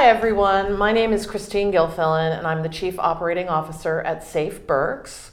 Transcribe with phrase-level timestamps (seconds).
[0.00, 0.78] Hi, everyone.
[0.78, 5.30] My name is Christine Gilfillan, and I'm the Chief Operating Officer at Safe Berks.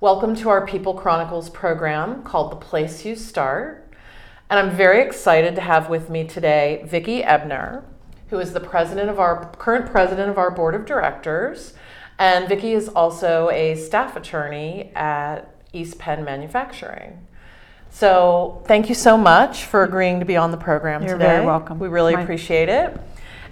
[0.00, 3.88] Welcome to our People Chronicles program called The Place You Start.
[4.50, 7.84] And I'm very excited to have with me today Vicki Ebner,
[8.30, 11.74] who is the president of our current president of our board of directors.
[12.18, 17.28] And Vicki is also a staff attorney at East Penn Manufacturing.
[17.90, 21.28] So thank you so much for agreeing to be on the program You're today.
[21.28, 21.78] very welcome.
[21.78, 23.00] We really My- appreciate it.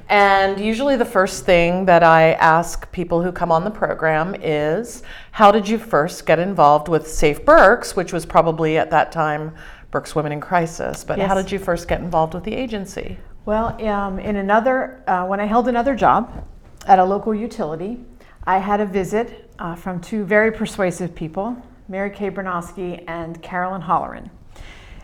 [0.08, 5.02] And usually the first thing that I ask people who come on the program is,
[5.32, 9.54] how did you first get involved with Safe Berks, which was probably at that time
[9.90, 13.18] Berks Women in Crisis, but how did you first get involved with the agency?
[13.46, 16.46] Well, um, in another, uh, when I held another job
[16.86, 18.04] at a local utility,
[18.44, 21.56] I had a visit uh, from two very persuasive people,
[21.88, 24.28] Mary Kay Bernosky and Carolyn Holleran.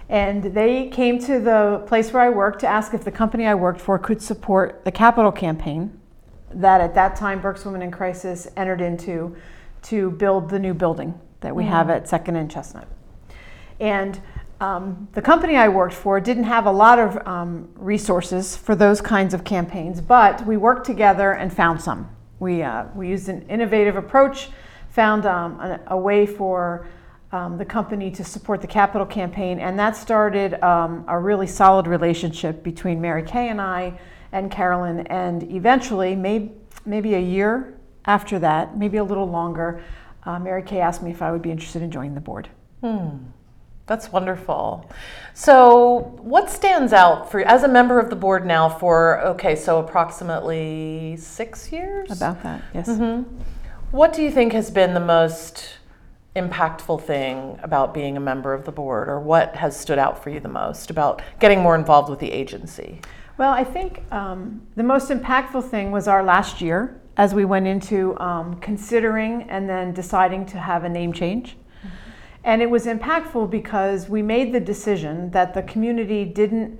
[0.08, 3.54] And they came to the place where I worked to ask if the company I
[3.54, 6.00] worked for could support the capital campaign
[6.54, 9.36] that at that time Berks Women in Crisis entered into
[9.82, 12.88] to build the new building that we have at Second and Chestnut.
[13.80, 14.20] And
[14.60, 19.00] um, the company I worked for didn't have a lot of um, resources for those
[19.00, 22.08] kinds of campaigns, but we worked together and found some.
[22.38, 24.48] We, uh, we used an innovative approach,
[24.90, 26.86] found um, a, a way for
[27.34, 31.88] um, the company to support the capital campaign, and that started um, a really solid
[31.88, 33.98] relationship between Mary Kay and I
[34.30, 35.04] and Carolyn.
[35.08, 36.52] And eventually, maybe,
[36.86, 37.74] maybe a year
[38.04, 39.82] after that, maybe a little longer,
[40.22, 42.48] uh, Mary Kay asked me if I would be interested in joining the board.
[43.86, 44.88] That's wonderful.
[45.34, 49.80] So, what stands out for as a member of the board now for okay, so
[49.80, 52.12] approximately six years?
[52.12, 52.88] About that, yes.
[53.90, 55.78] What do you think has been the most
[56.36, 60.30] impactful thing about being a member of the board, or what has stood out for
[60.30, 63.00] you the most about getting more involved with the agency?
[63.38, 67.66] Well, I think um, the most impactful thing was our last year as we went
[67.66, 71.56] into um, considering and then deciding to have a name change.
[72.42, 76.78] And it was impactful because we made the decision that the community didn't,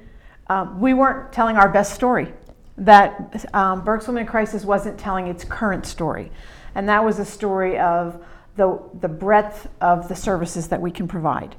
[0.48, 2.32] um, we weren't telling our best story,
[2.76, 6.30] that um, Berks Women in Crisis wasn't telling its current story.
[6.74, 8.22] And that was a story of
[8.56, 11.56] the, the breadth of the services that we can provide.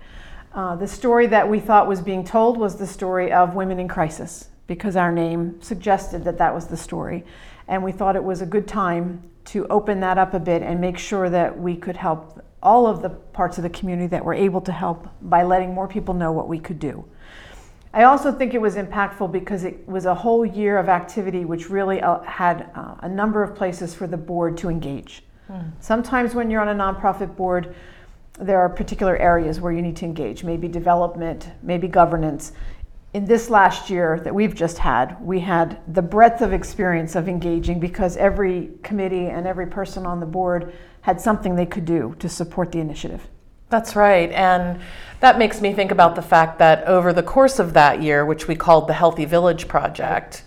[0.54, 3.88] Uh, the story that we thought was being told was the story of women in
[3.88, 7.26] crisis because our name suggested that that was the story.
[7.68, 10.80] And we thought it was a good time to open that up a bit and
[10.80, 14.34] make sure that we could help all of the parts of the community that were
[14.34, 17.06] able to help by letting more people know what we could do.
[17.94, 21.70] I also think it was impactful because it was a whole year of activity which
[21.70, 25.24] really uh, had uh, a number of places for the board to engage.
[25.80, 27.76] Sometimes when you're on a nonprofit board,
[28.40, 32.52] there are particular areas where you need to engage, maybe development, maybe governance.
[33.14, 37.30] In this last year that we've just had, we had the breadth of experience of
[37.30, 42.16] engaging because every committee and every person on the board had something they could do
[42.20, 43.30] to support the initiative.
[43.70, 44.32] That's right.
[44.32, 44.80] And
[45.22, 48.48] that makes me think about the fact that over the course of that year, which
[48.48, 50.44] we called the Healthy Village Project,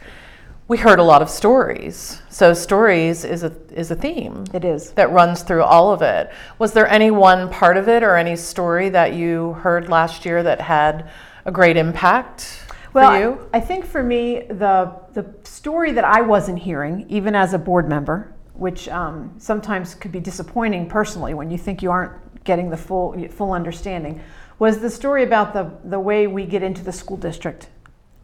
[0.69, 2.21] we heard a lot of stories.
[2.29, 4.45] So, stories is a, is a theme.
[4.53, 4.93] It is.
[4.93, 6.31] that runs through all of it.
[6.59, 10.43] Was there any one part of it or any story that you heard last year
[10.43, 11.11] that had
[11.47, 12.61] a great impact
[12.93, 13.49] Well, for you?
[13.55, 17.59] I, I think for me, the the story that I wasn't hearing, even as a
[17.59, 22.13] board member, which um, sometimes could be disappointing personally when you think you aren't
[22.45, 24.21] getting the full full understanding,
[24.59, 27.71] was the story about the the way we get into the school district,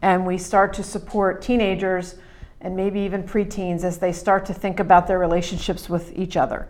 [0.03, 2.15] and we start to support teenagers
[2.65, 6.67] and maybe even preteens as they start to think about their relationships with each other.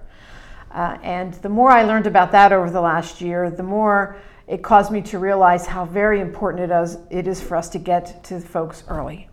[0.69, 4.61] Uh, and the more I learned about that over the last year, the more it
[4.61, 8.25] caused me to realize how very important it is, it is for us to get
[8.25, 9.29] to folks early.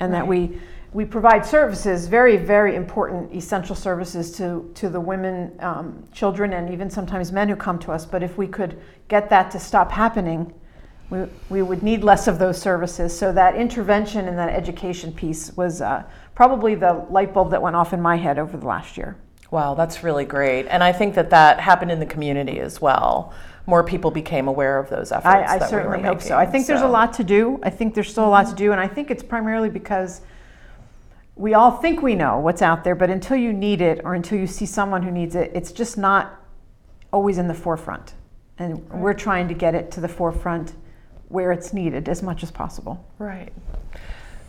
[0.00, 0.58] And that we,
[0.94, 6.72] we provide services, very, very important essential services to, to the women, um, children, and
[6.72, 8.06] even sometimes men who come to us.
[8.06, 10.54] But if we could get that to stop happening,
[11.10, 13.16] we, we would need less of those services.
[13.16, 16.02] So that intervention and that education piece was uh,
[16.34, 19.16] probably the light bulb that went off in my head over the last year.
[19.50, 20.66] Wow, that's really great.
[20.66, 23.32] And I think that that happened in the community as well.
[23.66, 25.26] More people became aware of those efforts.
[25.26, 26.36] I, I we certainly were hope so.
[26.36, 27.60] I making, think there's a lot to do.
[27.62, 30.20] I think there's still a lot to do, and I think it's primarily because
[31.36, 34.38] we all think we know what's out there, but until you need it or until
[34.38, 36.40] you see someone who needs it, it's just not
[37.12, 38.14] always in the forefront.
[38.58, 40.74] And we're trying to get it to the forefront
[41.28, 43.04] where it's needed as much as possible.
[43.18, 43.52] Right.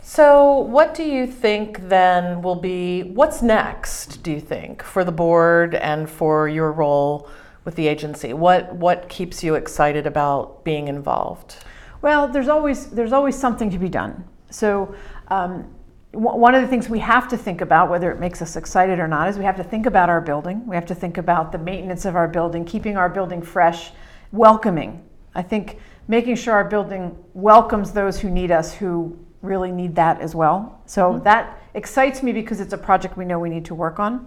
[0.02, 5.12] So, what do you think then will be what's next, do you think, for the
[5.12, 7.28] board and for your role
[7.64, 8.32] with the agency?
[8.32, 11.56] What what keeps you excited about being involved?
[12.00, 14.24] Well, there's always there's always something to be done.
[14.50, 14.94] So
[15.28, 15.68] um,
[16.12, 19.08] one of the things we have to think about, whether it makes us excited or
[19.08, 20.66] not, is we have to think about our building.
[20.66, 23.90] We have to think about the maintenance of our building, keeping our building fresh,
[24.32, 25.04] welcoming.
[25.34, 25.78] I think
[26.08, 30.82] making sure our building welcomes those who need us, who really need that as well.
[30.86, 31.24] So mm-hmm.
[31.24, 34.26] that excites me because it's a project we know we need to work on.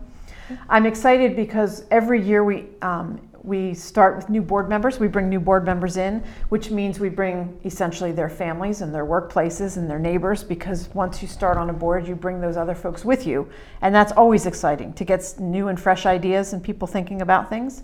[0.70, 5.00] I'm excited because every year we um, we start with new board members.
[5.00, 9.06] We bring new board members in, which means we bring essentially their families and their
[9.06, 12.76] workplaces and their neighbors because once you start on a board, you bring those other
[12.76, 13.50] folks with you.
[13.82, 17.84] And that's always exciting to get new and fresh ideas and people thinking about things.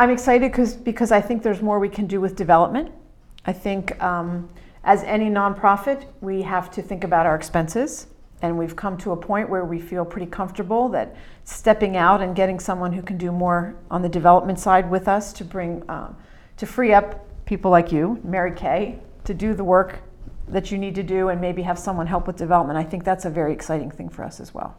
[0.00, 2.90] I'm excited because because I think there's more we can do with development.
[3.44, 4.48] I think um,
[4.82, 8.06] as any nonprofit, we have to think about our expenses.
[8.40, 11.14] And we've come to a point where we feel pretty comfortable that
[11.44, 15.34] stepping out and getting someone who can do more on the development side with us
[15.34, 16.16] to bring, um,
[16.56, 19.98] to free up people like you, Mary Kay, to do the work
[20.48, 22.78] that you need to do and maybe have someone help with development.
[22.78, 24.78] I think that's a very exciting thing for us as well.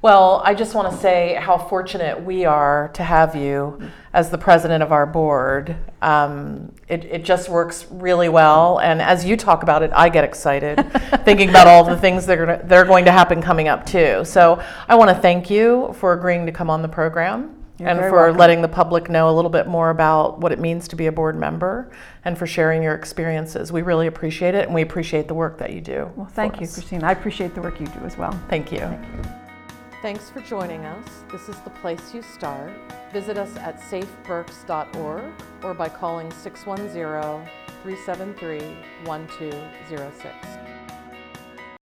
[0.00, 3.80] Well, I just want to say how fortunate we are to have you
[4.12, 5.76] as the president of our board.
[6.00, 8.78] Um, it, it just works really well.
[8.78, 10.76] And as you talk about it, I get excited
[11.24, 14.24] thinking about all the things that are, that are going to happen coming up too.
[14.24, 17.56] So I want to thank you for agreeing to come on the program.
[17.78, 18.36] You're and for welcome.
[18.38, 21.12] letting the public know a little bit more about what it means to be a
[21.12, 21.90] board member
[22.24, 23.70] and for sharing your experiences.
[23.72, 26.10] We really appreciate it and we appreciate the work that you do.
[26.16, 26.74] Well, thank you, us.
[26.74, 27.04] Christine.
[27.04, 28.32] I appreciate the work you do as well.
[28.48, 28.78] Thank you.
[28.78, 29.37] Thank you.
[30.00, 31.24] Thanks for joining us.
[31.32, 32.70] This is the place you start.
[33.12, 35.24] Visit us at safeberks.org
[35.64, 37.50] or by calling 610
[37.82, 38.60] 373
[39.04, 40.57] 1206.